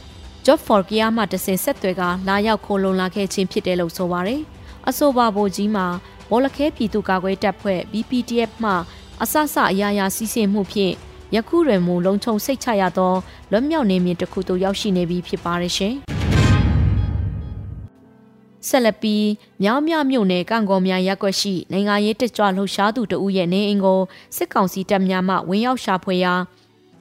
[0.47, 4.41] Job for Gear မှတဆင်ဆက်သွယ်ကလာရောက်ခိုးလုံလာခဲ့ခြင်းဖြစ်တယ်လို့ဆိုပါတယ်။
[4.89, 5.87] အဆိုပါဗိုလ်ကြီးမှာ
[6.31, 8.73] ဘောလခဲပြည်သူ့ကာကွယ်တပ်ဖွဲ့ BPDF မှ
[9.23, 10.95] အစစအရာရာစီးဆင်းမှုဖြင့်
[11.35, 13.15] ယခုတွင်မူလုံခြုံစိတ်ချရသော
[13.51, 15.97] လွတ်မြောက်နေမြင့်တစ်ခုသို့ရောက်ရှိနေပြီဖြစ်ပါရဲ့ရှင်။
[18.67, 19.27] ဆက်လက်ပြီး
[19.63, 24.01] မြောင်းမြမြို့နယ်ကံကောများရက်ွက်ရှိနိုင်ငံရေးတကြွလှုပ်ရှားသူတဦးရဲ့နေအိမ်ကို
[24.37, 26.35] စစ်ကောင်စီတပ်များမှဝင်ရောက်ရှာဖွေရာ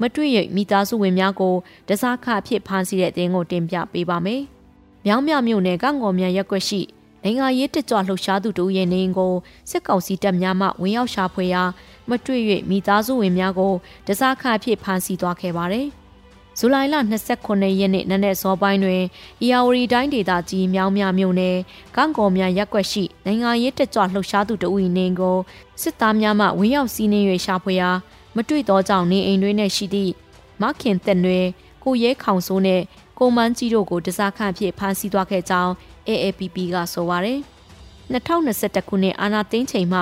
[0.02, 1.56] မတွေ့ရမိသားစုဝင်များကို
[1.88, 4.42] တစားခအဖြစ်ဖမ်းဆီးတဲ့အတင်းကိုတင်ပြပေးပါမယ်။
[5.06, 6.82] မြောင်းမြမြို့နယ်ကံကောများရက်ွက်ရှိ
[7.24, 9.34] နိုင်ငံရေးတကြွလှုပ်ရှားသူတို့ရဲ့နေအိမ်ကို
[9.72, 11.64] စစ်ကောင်စီတပ်များမှဝင်ရောက်ရှာဖွေရာ
[12.10, 13.74] မတွေ့၍မိသားစုဝင်များကို
[14.08, 15.88] တစားခအဖြစ်ဖမ်းဆီးသွားခဲ့ပါတယ်။
[16.60, 16.96] ဇူလိုင်လ
[17.38, 19.04] 29ရက်နေ့နနက်စောပိုင်းတွင်
[19.42, 21.58] အီယာဝရီတိုင်းဒေသကြီးမြောင်းမြမြို့နယ်
[21.96, 25.38] ကန့်ကော်များရက်ွက်ရှိနိုင်ငံရေးတကြွလှုပ်ရှားသူတို့၏နေအိမ်ကို
[25.82, 27.90] စစ်သားများမှဝင်ရောက်စီးနှင်း၍ရှာဖွေရာ
[28.36, 30.12] မတွေ့သောကြောင့်နေအိမ်တွင်ရှိသည့်
[30.62, 31.46] မခင်တက်နွယ်
[31.84, 32.84] ကိုရဲခေါင်စိုးနှင့်
[33.20, 35.72] ကိုမန်းကြီးတို့ကိုတစားခန့်ဖြစ်ဖမ်းဆီးသွားခဲ့ကြောင်း
[36.08, 37.40] AAPP ကဆိုပါရယ်
[38.14, 40.02] 2021ခုနှစ်အာနာသိန်းချိန်မှ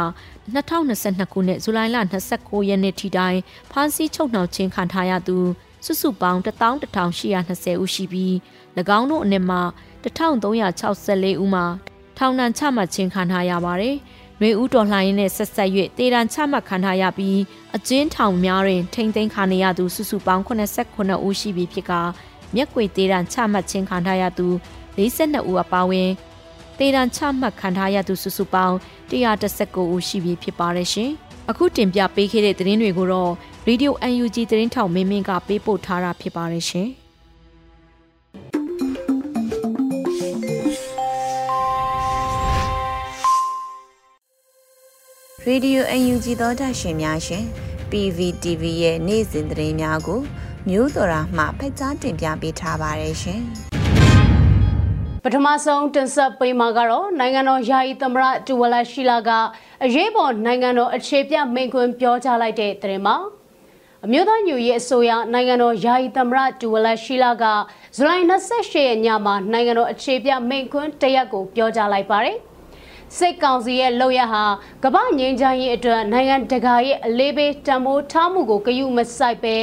[0.54, 1.98] 2022ခုနှစ်ဇူလိုင်လ
[2.34, 3.38] 29ရက်နေ့ထိတိုင်
[3.72, 5.38] ဖမ်းဆီးချုပ်နှောင်ခြင်းခံထားရသူ
[5.86, 8.34] စုစုပေါင်း11820ဦးရှိပြီး၎
[8.98, 9.58] င်းတို့အနက်မှ
[10.04, 11.66] 1364ဦးမှာ
[12.18, 13.96] ထောင်ဒဏ်ချမှတ်ခြင်းခံထားရပါတယ်။
[14.42, 17.40] နှွေဦးတော်လှန်ရေးနဲ့ဆက်ဆက်၍တေတံချမှတ်ခံထားရပြီး
[17.76, 21.92] အကျဉ်းထောင်များတွင်ထိမ့်သိမ်းခံရသူစုစုပေါင်း89ဦးရှိပြီဖြစ်က
[22.56, 24.48] မျက်ကွေတေတံချမှတ်ခြင်းခံထားရသူ
[24.98, 26.10] 42ဦးအပါအဝင်
[26.80, 28.76] တေတံချမှတ်ခံထားရသူစုစုပေါင်း
[29.12, 31.12] 119ဦးရှိပြီဖြစ်ပါတယ်ရှင်။
[31.50, 33.34] အခုတင်ပြပေးခဲ့တဲ့သတင်းတွေကိုတော့
[33.70, 36.90] Radio UNG သတင်းထောက်မင်းမင်းကပေးပို့ထားတာဖြစ်ပါတယ်ရှင်။
[45.46, 47.44] ရေဒီယိုအန်ယူဂျီသောတာရှင်များရှင်
[47.90, 50.20] PVTV ရဲ့နေ့စဉ်သတင်းများကို
[50.70, 53.42] မျိုးတော်ရာမှဖက်ကြားတင်ပြပေးထားပါတယ်ရှင်။
[55.24, 59.30] ပထမဆုံးတင်ဆက်ပေးမှာကတော့နိုင်ငံတော်ယာယီသမရတူဝလာရှိလာက
[59.84, 63.18] အရေးပေါ်နိုင်ငံတော်အခြေပြမိန့်ခွန်းပြောကြားလိုက်တဲ့တဲ့မှာ
[64.08, 67.44] အမျိုးသားညူရေးအစိုးရနိုင်ငံတော်ယာယီသမရတူဝလာရှိလာက
[67.96, 72.38] ဇူလိုင်28ရက်ညမှာနိုင်ငံတော်အခြေပြမိန့်ခွန်းတရက်ကိုပြောကြားလိုက်ပါတယ်။
[73.18, 74.44] စိတ်ကောင်စီရဲ့လုပ်ရဟာ
[74.84, 79.56] ကမ္ဘာငြိမ်းချမ်းရေးအတွက်နိုင်ငံတကာရဲ့အလေးပေးတံမိုးထားမှုကိုဂရုမစိုက်ပဲ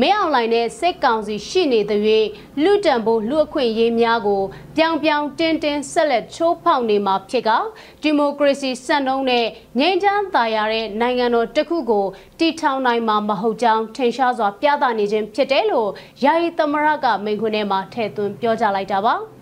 [0.00, 2.00] မင်းအောင်လှိုင်နဲ့စိတ်ကောင်စီရှိနေတဲ့၍
[2.62, 4.42] လူတံပိုးလူအခွင့်ရေးများကို
[4.76, 7.50] ပြောင်ပြောင်တင်းတင်းဆက်လက်ချိုးဖောက်နေမှာဖြစ်က
[8.02, 9.46] ဒီမိုကရေစီစံနှုန်းနဲ့
[9.78, 12.06] ငြိမ်းချမ်းသာယာတဲ့နိုင်ငံတော်တစ်ခုကို
[12.38, 15.90] တည်ထောင်နိုင်မှာမဟုတ်ကြောင်းထင်ရှားစွာပြသနေခြင်းဖြစ်တယ်လို့
[16.24, 19.16] ယာယီသမရကမိန့်ခွန်းထဲမှာထည့်သွင်းပြောကြားလိုက်တာပါ။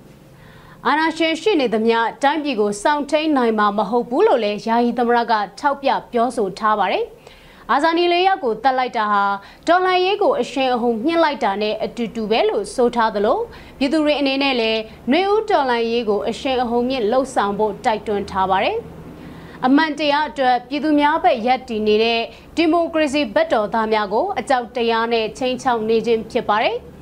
[0.90, 7.04] အာဏာရှင်ရှိနေသမျှတိုင်းပြည်ကိုစောင့်ထိန်နိုင်မှာမဟုတ်ဘူးလို့လည်းယာယီသမရကထောက်ပြပြောဆိုထားပါတယ်။
[7.72, 9.24] အာဇာနည်လေးယောက်ကိုတတ်လိုက်တာဟာ
[9.68, 13.38] ဒေါ်လာရေးကိုအရှင်အဟုန်မြင့်လိုက်တာနဲ့အတူတူပဲလို့ဆိုထားသလို
[13.78, 18.76] ပြည်သူတွေအနေနဲ့လည်းနှွေဦးဒေါ်လာရေးကိုအရှင်အဟုန်မြင့်လှုပ်ဆောင်ဖို့တိုက်တွန်းထားပါတယ်။
[19.66, 22.20] အမှန်တရားအတွက်ပြည်သူများဘက်ရပ်တည်နေတဲ့
[22.56, 26.76] ဒီမိုကရေစီဘက်တော်သားများကိုအကြောက်တရားနဲ့ချိန်ချောက်နေခြင်းဖြစ်ပါတယ်။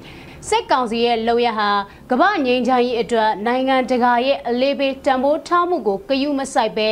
[0.48, 1.70] စစ်ကောင်စီရဲ့လုပ်ရဟာ
[2.10, 6.90] ကမ္ဘာငြိမ်းချမ်းရေးအတွက်နိုင်ငံတကာရဲ့အလေးပေးတံပိုးထားမှုကိုကယူမဆိုင်ပဲ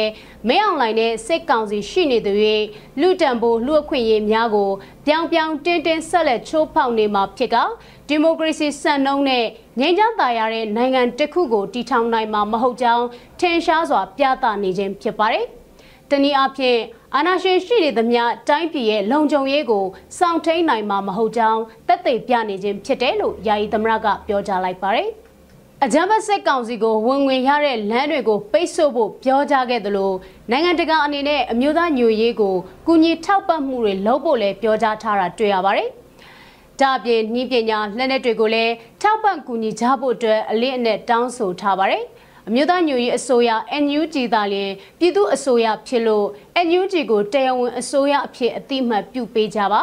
[0.49, 2.33] မင်းအောင်လှိုင်နဲ့စစ်ကောင်စီရှိနေသူ၍
[3.01, 4.71] လူတံပိုးလူအခွင့်အရေးများကို
[5.07, 7.57] ပြောင်ပြောင်တင်းတင်းဆက်လက်ချိုးဖောက်နေမှာဖြစ်က
[8.09, 9.45] ဒီမိုကရေစီစံနှုန်းနဲ့
[9.81, 13.05] ငြိမ်းချမ်းသာယာတဲ့နိုင်ငံတစ်ခုကိုတည်ထောင်နိုင်မှာမဟုတ်ကြောင်း
[13.41, 15.64] ထင်ရှားစွာပြသနေခြင်းဖြစ်ပါတယ်။ဒ
[16.11, 16.81] တနည်းအားဖြင့်
[17.15, 19.85] အာဏာရှင်ရှိနေသမျှတိုင်းပြည်ရဲ့လုံခြုံရေးကို
[20.19, 25.09] စောင့်ထိန်နိုင်မှာမဟုတ်ကြောင်းတက်သိပြနေခြင်းဖြစ်တယ်လို့ယာယီသမရကပြောကြားလိုက်ပါတယ်။
[25.85, 30.13] အကြမ်းဖက်စစ်ကောင်စီကိုဝင်ဝင်ရတဲ့လမ်းတွေကိုပိတ်ဆို့ဖို့ပြောကြားခဲ့သလို
[30.51, 32.55] နိုင်ငံတကာအနေနဲ့အမျိုးသားညွေရေးကို
[32.87, 35.89] ကူညီထောက်ပံ့မှုတွေလုပ်ဖို့လည်းပြောကြားထားတာတွေ့ရပါတယ်။
[36.81, 42.05] ဒါအပြင်နှီးပညာလက်နက်တွေကိုလည်းထောက်ပံ့ကူညီကြဖို့အတွက်အလေးအနက်တောင်းဆိုထားပါတယ်။
[42.49, 43.51] အမျိုးသားညွေရေးအစိုးရ
[43.83, 46.27] NUG သာလျှင်ပြည်သူအစိုးရဖြစ်လို့
[46.67, 49.83] NUG ကိုတရားဝင်အစိုးရအဖြစ်အတိအမှတ်ပြုပေးကြပါ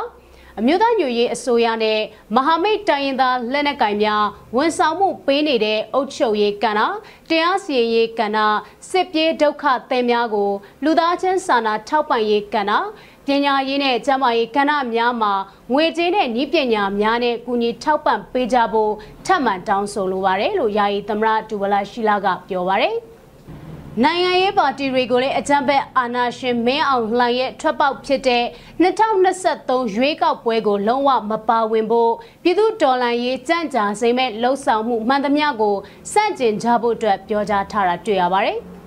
[0.60, 2.00] အမျိုးသားညွရေးအစိုးရနဲ့
[2.36, 4.24] မဟာမိတ်တိုင်းရင်းသားလက်နက်ကိုင်များ
[4.56, 6.82] ဝန်ဆောင်မှုပေးနေတဲ့အုပ်ချုပ်ရေးကဏ္ဍ
[7.30, 8.38] တရားစီရင်ရေးကဏ္ဍ
[8.90, 10.52] စစ်ပြေးဒုက္ခသည်များကို
[10.84, 12.72] လူသားချင်းစာနာထောက်ပံ့ရေးကဏ္ဍ
[13.28, 15.34] ပညာရေးနဲ့ကျန်းမာရေးကဏ္ဍများမှာ
[15.74, 18.92] ငွေကြေးနဲ့ဤပညာများနဲ့ကူညီထောက်ပံ့ပေးကြဖို့
[19.26, 22.96] ထပ်မံတောင်းဆိုလိုပါတယ်လို့ယာယီသမရဒူဝလာရှိလာကပြောပါတယ်
[24.04, 28.44] နိုင်ငံရေးပါတီတွေကိုလည်းအကြံဖက်အာဏာရှင်မင်းအောင်လှိုင်ရဲ့ထွက်ပေါက်ဖြစ်တဲ့
[28.84, 32.12] 2023ရွေးကောက်ပွဲကိုလုံးဝမပါဝင်ဖို့
[32.44, 35.76] ပြည်သူတော်လှန်ရေးကြံ့ကြာစိမ့်မဲ့လှုပ်ဆောင်မှုမှန်သမျှကို
[36.14, 38.60] စန့်ကျင်ကြဖို့အတွက်ပြောကြားထားတာတွေ့ရပါတယ်။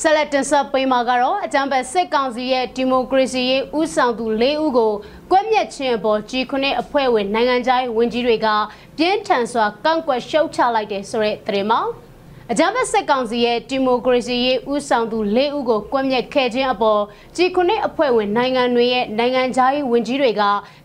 [0.00, 4.92] ဆက်လက်တင်ဆက်ပေးမှာကတော့အကြံဖက်စစ်ကောင်စီရဲ့ဒီမိုကရေစီရေးဥဆောင်သူ၄ဦးကို
[5.30, 8.48] ကွက်မြက်ချင်းအပေါ် G9 အဖွဲ့ဝင်နိုင်ငံခြားရေးဝန်ကြီးတွေက
[8.98, 11.80] ပြင်းထန်စွာကန့်ကွက်ရှုတ်ချလိုက်တယ်ဆိုတဲ့သတင်းမှာ
[12.50, 17.00] အကြမ်းဖက်စစ်ကောင်စီရဲ့ဒီမိုကရေစီရေးဥဆောင်သူ၄ဦးကိုကွက်မြက်ခဲ့ခြင်းအပေါ်
[17.36, 20.42] G9 အဖွဲ့ဝင်နိုင်ငံတွေရဲ့နိုင်ငံခြားရေးဝန်ကြီးတွေက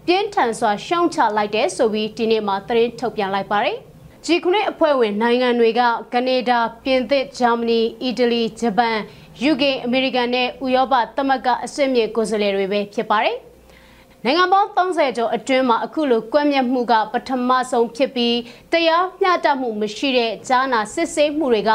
[0.07, 3.79] ပြင်းထန်စွာရှုံချလိုက်တယ်ဆိုပြီးဒီနေ့မှသတင်းထုတ်ပြန်လိုက်ပါတယ်။
[4.25, 5.81] G9 အဖွဲ့ဝင်နိုင်ငံတွေက
[6.13, 8.97] ကနေဒါ၊ပြင်သစ်၊ဂျာမနီ၊အီတလီ၊ဂျပန်၊
[9.51, 13.37] UK ၊အမေရိကန်နဲ့ဥရောပသမဂ္ဂအစစ်မြေကိုယ်စားလှယ်တွေပဲဖြစ်ပါတယ်။
[14.25, 18.37] နိုင်ငံပေါင်း30ကျော်အတွင်းမှာအခုလိုကွက်မြက်မှုကပထမဆုံးဖြစ်ပြီး
[18.71, 21.71] တရားမျှတမှုမရှိတဲ့ကြားနာစစ်ဆေးမှုတွေက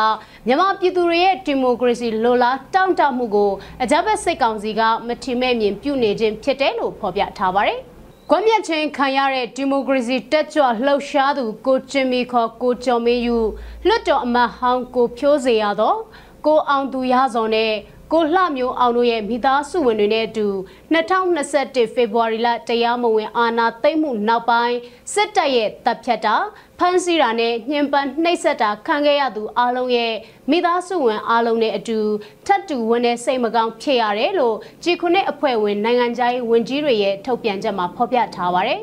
[0.46, 3.52] မြန်မာပြည်သူတွေရဲ့ဒီမိုကရေစီလိုလားတောင့်တမှုကို
[3.83, 7.80] အကြမ်းဖက်စစ်ကောင်စီကမထီမဲ့မြင်ပြုနေခြင်းဖြစ်တယ်လို့ဖော်ပြထားပါတယ်။
[8.30, 13.38] ကွန်မြက်ချင်းခံရတဲ့ဒီမိုကရေစီတက်ကြွလှုပ်ရှားသူကိုကျင်မီခေါ်ကိုကျော်မင်းယူ
[13.87, 15.94] လွတ်တော်အမတ်ဟောင်းကိုဖြိုးစေရသော
[16.46, 17.72] ကိုအောင်သူရစော်နဲ့
[18.16, 20.46] ကိုလှမျိုးအောင်တို့ရဲ့မိသားစုဝင်တွေနဲ့အတူ
[20.94, 24.77] 2021ဖေဖော်ဝါရီလတရားမဝင်အာဏာသိမ်းမှုနောက်ပိုင်း
[25.14, 26.37] စစ်တပ်ရဲ့တပ်ဖြတ်တာ
[26.79, 30.14] ဖမ်းဆီးတာနဲ့ညှဉ်းပန်းနှိပ်စက်တာခံခဲ့ရသူအလုံးရဲ့
[30.50, 31.98] မိသားစုဝင်အလုံးနဲ့အတူ
[32.46, 38.81] ထပ်တူဝင်တဲ့စိတ်မကောင်းဖြစ်ရတယ်လို့ကြည်ခုနှစ်အဖွဲ့ဝင်နိုင်ငံခြားရေးဝန်ကြီးတွေရဲ့ထုတ်ပြန်ချက်မှာဖော်ပြထားပါတယ်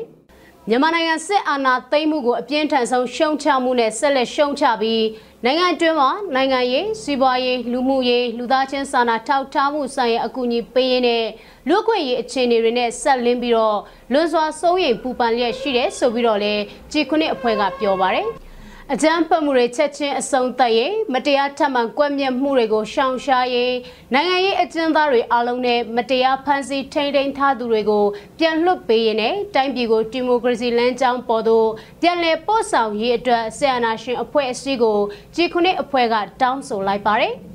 [0.68, 5.04] မြန်မာနိုင်ငံစစ်အာဏာသိမ်းမှုကိုအပြင်းထန်ဆုံးရှုံချမှုနဲ့ဆက်လက်ရှုံချပြီး
[5.44, 11.24] နိုင်ငံတွင်းမှာနိုင်ငံရေးစီးပွားရေးလူမှုရေးလူသားချင်းစာနာထောက်ထားမှုဆိုင်ရာအကူအညီပေးရင်းနဲ့
[11.68, 13.78] လူ့ခွင့်ရေးအခြေအနေတွေနဲ့ဆက်လင်းပြီးတော့
[14.12, 16.54] လွန်စွာစိုးရိမ်ပူပန်လျက်ရှိတယ်ဆိုပြီးတော့လေ
[16.92, 18.28] ကြည်ခုနှစ်အဖွဲ့ကပြောပါတယ်။
[18.90, 23.74] အကြမ်းဖက်မှုတွေချက်ချင်းအဆုံးသတ်ရေးမတရားထပ်မံကွက်မြက်မှုတွေကိုရှောင်ရှားရေး
[24.14, 28.04] နိုင်ငံရေးအကျဉ်းသားတွေအလုံးနဲ့မတရားဖမ်းဆီးထိန်းသိမ်းထားသူတွေကို
[28.38, 31.68] ပြန်လွှတ်ပေးရေးနဲ့တိုင်းပြည်ကိုဒီမိုကရေစီလမ်းကြောင်းပေါ်သို့
[32.02, 34.98] ပြန်လည်ပို့ဆောင်ရေးအတွက်ဆီယနာရှင်အဖွဲ့အစည်းကို
[35.34, 37.34] G9 အဖွဲ့ကတောင်းဆိုလိုက်ပါတယ်။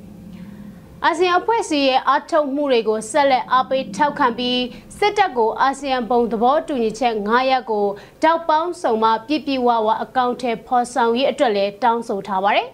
[1.06, 4.60] အာဆီယံအဖွဲ့အစည်းရဲ့အားထုတ်မှုတွေကိုဆက်လက်အားပေးထောက်ခံပြီး
[4.98, 7.86] စစ်တပ်ကိုအာဆီယံဘုံသဘောတူညီချက်9ရပ်ကို
[8.22, 12.68] တောက်ပေါင်းစုံမှပြည့်ပြည့်ဝဝအကောင့်ထဲဖော်ဆောင်ရေးအတွက်လည်းတောင်းဆိုထားပါတယ်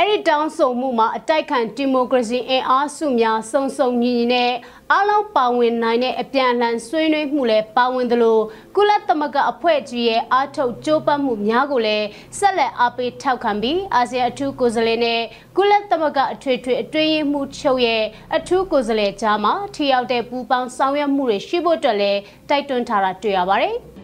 [0.00, 4.52] အဲ့ဒီတောင်းဆိုမှုမှာအတိုက်ခံဒီမိုကရေစီအင်အားစုများစုံစုံညီညီနဲ့
[4.92, 8.38] အားလုံးပါဝင်နိုင်တဲ့အပြန်အလှန်ဆွေးနွေးမှုလည်းပါဝင်သလို
[8.76, 12.06] ကုလသမဂ္ဂအဖွဲ့ကြီးရဲ့အားထုတ်ကြိုးပမ်းမှုများကိုလည်း
[12.38, 15.20] ဆက်လက်အားပေးထောက်ခံပြီးအာဆီယံအထူးကိုယ်စားလှယ်နဲ့
[15.56, 18.02] ကုလသမဂ္ဂအထွေထွေအတွင်းရေးမှူးချုပ်ရဲ့
[18.36, 23.76] အထူးကိုယ်စားလှယ်ကြားမှာထိရောက်တဲ့ပူးပေါင်းဆောင်ရွက်မှုတွေရှိဖို့အတွက်လည်းတိုက်တွန်းထားတာတွေ့ရပါတယ်။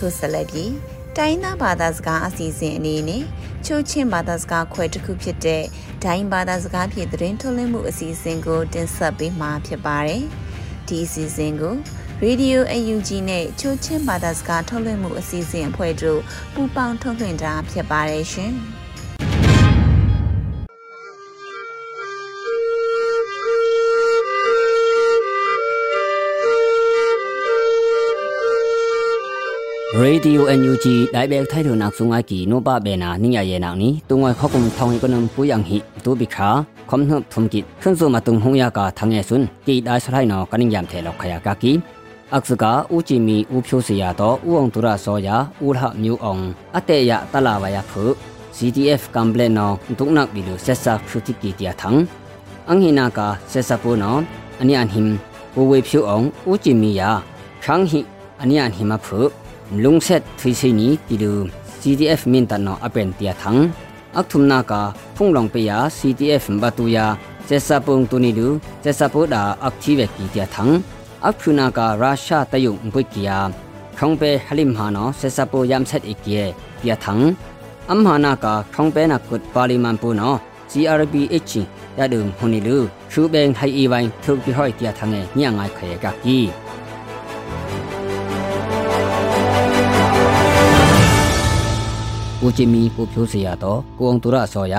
[0.00, 0.72] အခုဆက်လက်ပြီး
[1.16, 3.22] တိုင်းသားဘာသာစကားအစီအစဉ်အနေနဲ့
[3.66, 5.62] ချိုးချင်းဘာသာစကားခွဲတစ်ခုဖြစ်တဲ့
[6.04, 10.22] ဒိုင်းဘာသာစကားဖြင့်သတင်းထုတ်လွှင့်မှုအစီအစဉ်ကိုတင်ဆက်ပေးမှာဖြစ်ပါတယ်။
[10.88, 11.74] ဒီအစီအစဉ်ကို
[12.24, 16.20] Radio UNG နဲ့ချိုးချင်းဘာသာစကားထုတ်လွှင့်မှုအစီအစဉ်အဖွဲ့တို့
[16.54, 18.54] ပူးပေါင်းထုတ်လွှင့်တာဖြစ်ပါတယ်ရှင်။
[30.03, 36.49] Radio NUG ได้เบกไทยถุนักสุงไอกีโนบะเบนานิยาเยนักนี้ตุงไอขอกุมทองอีกนำปุยังหิตูบิขา
[36.89, 41.71] คมนุบทุมกิจขึ้นสู่มาตุงหงยากาทางเยซุนกีได้สไลนอกันิยามเทลอกขยากากี
[42.33, 46.39] อักษกาอูจิมีอูพิวเสียตออูองตุระโซยาอูหะมิวอง
[46.75, 48.03] อเตยะตลาวายาพุ
[48.57, 51.95] CDF กัมเบลนอตุกนักบิลูเซซาพุติกีเตียทัง
[52.69, 54.11] อังหินากาเซซาปูนอ
[54.59, 55.07] อันนี้อันหิม
[55.55, 57.11] อูเวพิวองอูจิมียา
[57.63, 57.99] ช่างหิ
[58.39, 59.21] อันนี้อันหิมาฝึ
[59.83, 61.33] ลุงเซตทวีซีนี้ติดู
[61.81, 63.57] CDF มินตันนออเป็นเตียทัง
[64.17, 64.81] อักทุมนากา
[65.15, 67.05] พุ่งลงไปยา CDF บาตุยา
[67.45, 68.47] เจสาปุงตุนิดู
[68.81, 70.69] เจสาปุดาอักทีเวกีเตียทัง
[71.25, 73.39] อักพุนาการาชาตยุงปุกิยา
[73.97, 76.43] คงเปฮลิมฮานอเจสาปุยามเซตอีกเกีย
[76.77, 77.19] เตียทัง
[77.89, 80.31] อัมฮานากาคงเปนักกุดปาลิมันปูนอ
[80.71, 81.53] CRBH
[81.97, 82.77] ยาดึงฮุนิลู
[83.11, 86.37] ชูเบงไทอีไวทุกที่ห้อยเตียทังเงเนี่ยงไงเขยกากี
[92.42, 94.76] ကိုချီမီကိုဖြိုးစရာတော့ကိုအောင်သူရအစောရ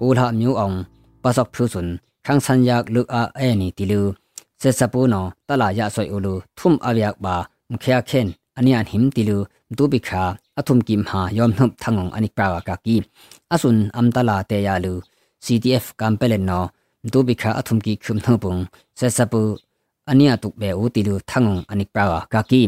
[0.00, 0.76] ကိုလာမျိုးအောင်
[1.22, 1.88] ပစောက်ဖြိုးစွန်
[2.26, 4.00] ခန်းဆန်ရက်လုအာအဲနီတီလူ
[4.60, 7.34] ဆက်စပူနောတလာရဆွေအိုလူထုမ်အလျက်ပါ
[7.70, 9.38] မခရခဲန်အနိယန်ဟင်တီလူ
[9.76, 10.22] ဒူပိခါ
[10.58, 12.96] အထုမ်ကိမဟာယောမ်နှုပ်ထငုံအနိပရာကကီ
[13.54, 14.92] အဆွန်အမ်တလာတေယာလူ
[15.44, 16.64] CTF ကမ်ပလန်နော
[17.12, 18.54] ဒူပိခါအထုမ်ကိခုမ်နှုပ်ပုံ
[18.98, 19.42] ဆက်စပူ
[20.10, 22.62] အနိယတုဘေဦးတီလူထငုံအနိပရာကကီ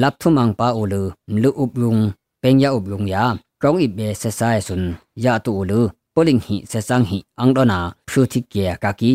[0.00, 1.96] လပ်ထုမန်ပါအိုလူမလူဥပလုံ
[2.42, 3.24] ပင်ယဥပလုံယာ
[3.64, 4.82] rong i be se sai sun
[5.24, 5.80] ya tu lu
[6.14, 9.12] poling hi se sang hi ang do na phu thi ke ka ki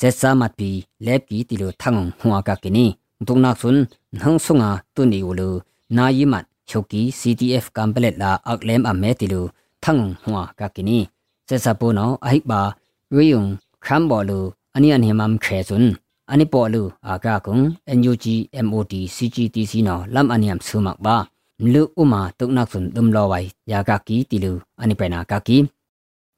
[0.00, 0.70] se sa mat pi
[1.06, 2.86] le pi ti lu thang huwa ka ki ni
[3.26, 3.76] dung nak sun
[4.18, 5.48] nang sunga tu ni u lu
[5.96, 9.40] na yi mat choki ctf complet la ak lem a me ti lu
[9.84, 10.98] thang huwa ka ki ni
[11.48, 12.60] se sa po no ai ba
[13.14, 13.48] ri yung
[13.84, 14.38] kham bo lu
[14.76, 15.84] ani an hi mam khe sun
[16.32, 16.82] ani po lu
[17.12, 17.64] aga kung
[18.00, 18.26] ngug
[18.70, 21.16] mod cgtc no lam aniam sumak ba
[21.63, 25.57] นยามสุมักบาလူဥမာတုံနောက်စွန်ဒုံလောဝိုင်ယာကကီတီလူအနိပနာကကီ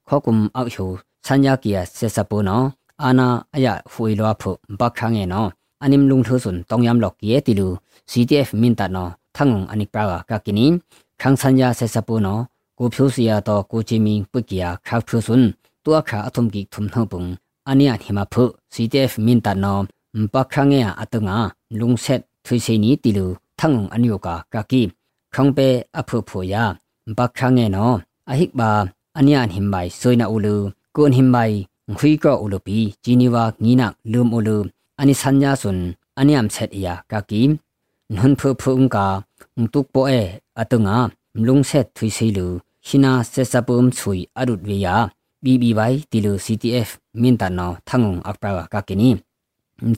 [0.07, 0.85] ခေါကုမ်အောက်ဟူ
[1.25, 2.61] ဆန်ယာကီယာဆက်စပိုနော
[3.03, 5.45] အာနာအယဖွေလောဖုဘခန်းငေနော
[5.83, 7.67] အနိမလုံထုစွန်တောင်ယမ်လော့ကီယတီလူ
[8.11, 10.65] CTF မင်တနောထငုံအနိပရာကကီနီ
[11.21, 12.39] ခန်းဆန်ယာဆက်စပိုနော
[12.79, 15.43] ကိုဖြိုးစီယာတော့ကိုချီမီပုကီယာခါဖုစွန်
[15.85, 17.23] တွာခါအထုံကီထုံနှုံပုံ
[17.69, 19.79] အနိယဟိမဖု CTF မင်တနော
[20.33, 21.37] ဘခန်းငေအတငါ
[21.79, 23.25] လုံဆက်ထွေစီနီတီလူ
[23.59, 24.96] ထငုံအနိယောကာကကီခงเปอพุพุยาบัก
[25.34, 26.64] ခေါင်ပေအဖူဖူယာ
[27.16, 27.92] ဘခငဲနော
[28.30, 28.70] အဟိဘာ
[29.18, 30.56] အနိယန်ဟင်ဘိုင်ဆွိနာဥလူ
[30.96, 31.56] ကွန်ဟင်ဘိုင်
[31.98, 34.56] ခွီကောဥလူပီဂျီနီဝါငီနလုမ်ဥလူ
[35.00, 35.80] အနိဆန်ညာဆွန်
[36.18, 37.42] အနိယမ်ဆက်ယာကာကီ
[38.14, 39.06] နှွန်ဖူဖုံကာ
[39.72, 40.20] တုကပိုအေ
[40.60, 40.96] အတုငါ
[41.46, 42.46] လုံဆက်ထွိစီလူ
[42.86, 44.94] ရှီနာဆက်စပုံဆွိအရုဒဝေယာ
[45.44, 46.88] BBY တီလူ CTF
[47.20, 49.10] မင်တနောထငုံအပရာကာကီနီ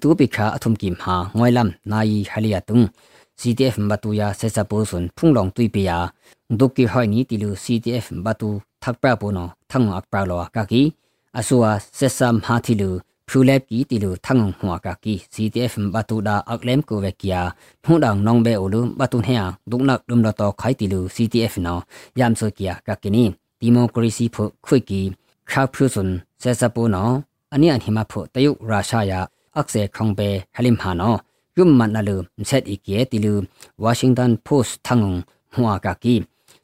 [0.03, 2.81] တူပိခါအထုံကိမဟာငွိုင်လမ်နာယီဟလီယာတုံ
[3.41, 5.97] CTF batuya sesa posun phunglong tuipiya
[6.59, 8.51] dukki hoini tilu CTF batu
[8.83, 10.83] thakpra pono thang akpra lo ka ki
[11.39, 12.91] asua sesam hathilu
[13.29, 17.41] phulep ki tilu thang hwa ka ki CTF batu da aklem ko vekia
[17.85, 21.75] phundang nongbe ulu batu hya duknak dum lo to khai tilu CTF no
[22.21, 23.25] yam so kia ka kini
[23.63, 25.01] democracy phu khoi ki
[25.51, 26.09] kha phusun
[26.43, 27.05] sesa pono
[27.55, 29.21] ani an hima phu tayuk rasha ya
[29.61, 31.11] akse khongbe halim ha no
[31.57, 32.17] yum man alu
[32.49, 33.33] set ikie tilu
[33.85, 35.19] washington post thangung
[35.55, 36.15] hua ka ki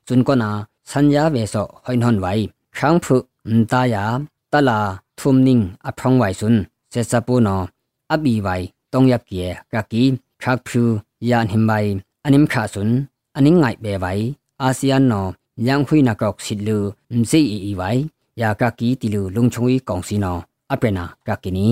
[0.06, 0.50] chun ko na
[0.90, 2.40] sanja ve so hoin hon wai
[2.76, 3.16] khang phu
[3.70, 4.04] ta ya
[4.52, 4.78] tala
[5.18, 6.56] thum ning a phong wai sun
[6.92, 7.56] se sa pu no
[8.14, 10.02] abi wai tong yap kie ka ki
[10.42, 10.82] khak phu
[11.30, 11.86] yan him wai
[12.26, 12.90] anim kha sun
[13.36, 14.20] aning ngai be wai
[14.66, 15.22] asean no
[15.66, 16.78] yang khui na kok sit lu
[17.16, 17.98] msi i i wai
[18.40, 20.32] ya ka ki tilu lung chung i kong si no
[20.72, 21.66] apena ka ki ni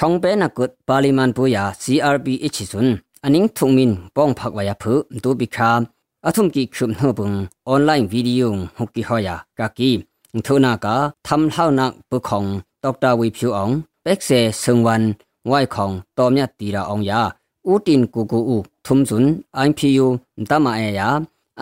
[0.00, 2.88] rong pe na kut parliament pu ya CRPH sun
[3.26, 5.70] aning thungmin pong phak wa ya phu du bi kha
[6.28, 7.36] athum ki khum no bung
[7.74, 9.90] online video hukki hoya ka ki
[10.44, 12.48] thuna ka tham hau nak pu khong
[12.82, 13.72] dr wi phu ong
[14.04, 15.02] pek se sung wan
[15.50, 17.20] wai khong tom nya ti ra ong ya
[17.70, 19.24] u tin ku ku u thum sun
[19.66, 20.06] IPU
[20.48, 21.08] da ma e ya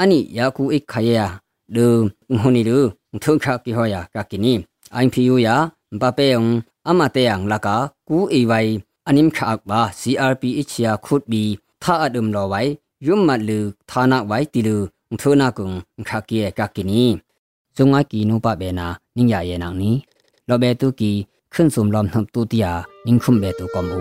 [0.00, 1.26] ani ya ku ik khaya
[1.74, 1.86] lu
[2.42, 2.78] huni lu
[3.22, 4.54] thun kha ki hoya ka kini
[5.02, 5.56] IPU ya
[5.94, 6.38] မပပေယံ
[6.88, 7.76] အမတေယံလကာ
[8.08, 8.72] ကူအီဝိုင်
[9.08, 11.44] အနိမ်ခါအက်ဘာ CRPH ယာခုတ်ဘီ
[11.82, 12.70] သာအဒုံလောဝိုင်
[13.06, 13.58] ယုံမလူ
[13.90, 14.76] ဌာနဝိုင်တီလူ
[15.20, 15.68] ထုနာကုံ
[16.08, 17.04] ခါကီယကကီနီ
[17.76, 19.90] ဇုံငါကီနုပဘေနာနင်းရယေနောင်နီ
[20.48, 21.12] လောဘေတုကီ
[21.52, 22.72] ခွန်းစုံလောမ်နှပ်တူတီယာ
[23.06, 24.00] နင်းခုမ်ဘေတုကောမူ